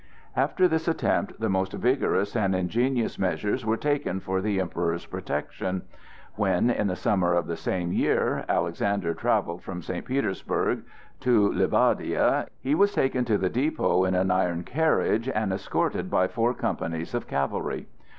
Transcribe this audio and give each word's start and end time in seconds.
After 0.35 0.67
this 0.67 0.87
attempt 0.87 1.39
the 1.39 1.47
most 1.47 1.73
vigorous 1.73 2.35
and 2.35 2.55
ingenious 2.55 3.19
measures 3.19 3.63
were 3.63 3.77
taken 3.77 4.19
for 4.19 4.41
the 4.41 4.59
Emperor's 4.59 5.05
protection. 5.05 5.83
When, 6.33 6.71
in 6.71 6.87
the 6.87 6.95
summer 6.95 7.35
of 7.35 7.45
the 7.45 7.55
same 7.55 7.93
year, 7.93 8.43
Alexander 8.49 9.13
travelled 9.13 9.61
from 9.61 9.83
St. 9.83 10.03
Petersburg 10.03 10.85
to 11.19 11.53
Livadia, 11.53 12.47
he 12.61 12.73
was 12.73 12.95
taken 12.95 13.25
to 13.25 13.37
the 13.37 13.49
depot 13.51 14.03
in 14.03 14.15
an 14.15 14.31
iron 14.31 14.63
carriage 14.63 15.29
and 15.29 15.53
escorted 15.53 16.09
by 16.09 16.27
four 16.27 16.55
companies 16.55 17.13
of 17.13 17.27
cavalry. 17.27 17.87